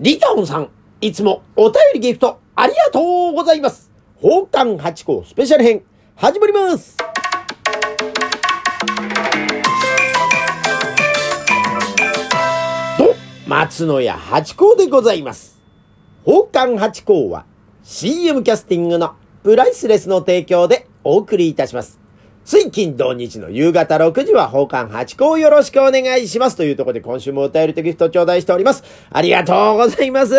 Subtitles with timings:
[0.00, 0.70] リカオンさん、
[1.00, 3.90] いつもお便りギフトありがとうございます。
[4.22, 5.82] 宝冠八甲スペシャル編、
[6.14, 6.96] 始まります。
[12.96, 13.12] と、
[13.48, 15.58] 松野屋八甲でございます。
[16.24, 17.44] 宝冠八甲は
[17.82, 21.98] CM キャスティングのプライスレスの提供でお送りいたします。
[22.48, 26.56] 水金土日の夕方6時は宝冠八甲よろしくお願いします。
[26.56, 28.82] というところで今週もお便りとギフト頂戴しております。
[29.10, 30.34] ありがとうございます。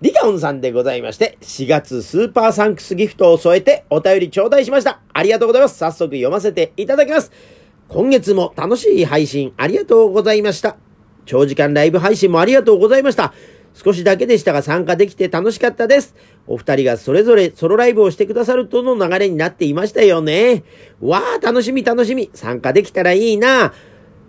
[0.00, 5.02] リカオンさんでございまして、4月スーパーサンクスギフトを添えてお便り頂戴しました。
[5.12, 5.78] ありがとうございます。
[5.78, 7.30] 早速読ませていただきます。
[7.86, 10.76] 今月も楽しい配信ありがとうございました。
[11.26, 13.32] 長時間ライブ配信もありがとうございました。
[13.74, 16.14] 少しだけでしたが参加できて楽しかったです。
[16.46, 20.62] お二人がそれぞれソロライブをしてくださるとの流れになっていましたよね。
[21.00, 22.30] わあ、楽しみ楽しみ。
[22.32, 23.74] 参加できたらいいな。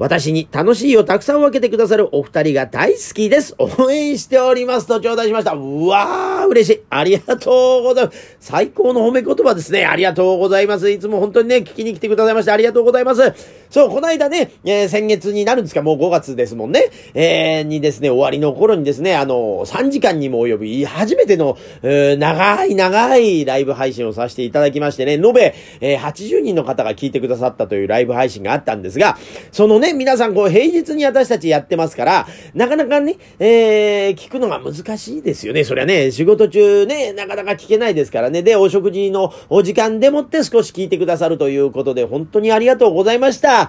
[0.00, 3.54] 私に楽しいをたくさん分けてくださるお二人が大好きです。
[3.58, 5.52] 応援しておりますと頂戴しました。
[5.52, 6.82] うわー、嬉しい。
[6.88, 8.36] ありがとうございます。
[8.40, 9.84] 最高の褒め言葉ですね。
[9.84, 10.90] ありがとうございます。
[10.90, 13.20] いつも本当にね、聞きに来てくださいましてありがとうございます。
[13.70, 16.90] そう、この間ね、えー先月になるんですか、もう5月ですもんね。
[17.14, 29.16] えーにですね、終わりの頃にですね、あの、3時間にも及び、初めての、えー長い長いライブ配信をさせていただきましてね、延べ、えー80人の方が聞いてくださったというライブ配信があったんですが、
[29.52, 35.62] そのね、皆さんこう平日に私たちやってますから、なかなかね、えー、聞くのが難しいですよね。
[35.62, 38.42] そりゃね、仕事中ね、なかなか聞けないですからね。
[38.42, 43.59] で、お食事のお時間でもって少し聞いてくださるということで、本当にありがとうございました。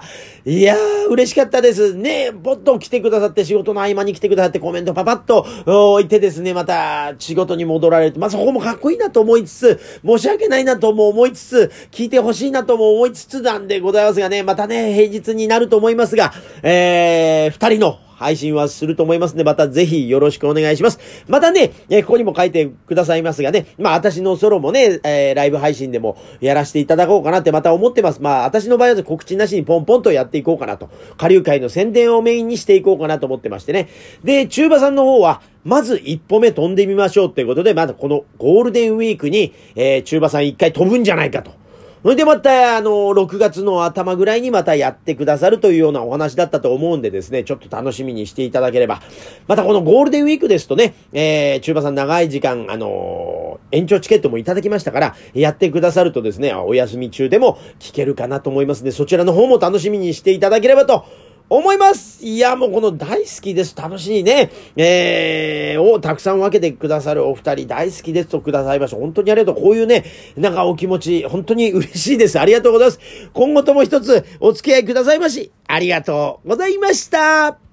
[0.44, 1.94] いやー、嬉しかったです。
[1.94, 5.46] ねえ、ぽっと来てくださって、仕事の合間に来てくださって、コメントパパッと
[5.94, 16.32] 置いてですね、また仕事に戻られて、まあ、そこもかっこいいなと思いつつ、申し訳ないなとも思いつつ、聞いてほしいなとも思いつつなんでございますがね、またね、平日になると思いますが、
[16.62, 20.98] えー、二人の配信はすると思いますので、またぜひよろしくお願いします。
[21.28, 28.22] またね、えここにも書いてくださいますがね、まあ私のソロもね、えーライブ配信でもやらせていただこうかなってまた思ってます。
[28.22, 30.88] まあ私の場合は告知なしにポンポンとやっていこうかなと。
[31.16, 33.88] 下流会の宣伝をメインにしていこうかなと思ってましてね。
[34.24, 41.61] で、中馬さんの方は、まず一歩目飛んでみましょうっていうことで、まだこのゴールデンウィークに、えー中馬さん一回飛ぶんじゃないかと。
[42.02, 49.00] それでまた、あの、6月の頭ぐらいにまたやってくださるというようなお話だったと思うんでですね、ちょっと楽しみにしていただければ。
[49.46, 61.06] またこのゴールデンウィークですとね、えー、中馬さん長い時間、あのー延長チケットもいただきましたから、やってくださるとですね、お休み中でも聞けるかなと思いますので、そちらの方も楽しみにしていただければと
[61.54, 63.76] 思いますいや、もうこの大好きです。
[63.76, 64.50] 楽しいね。
[64.74, 68.96] えー、をたくさん分けてくださるお二人大好きですとくださいました。
[68.96, 69.62] 本当にありがとう。
[69.62, 70.04] こういうね、
[70.36, 72.40] なんかお気持ち、本当に嬉しいです。
[72.40, 73.00] ありがとうございます。
[73.34, 77.71] 今後とも一つお付き合いくださいまし、ありがとうございました。